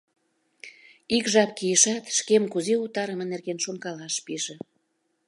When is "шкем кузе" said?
2.17-2.75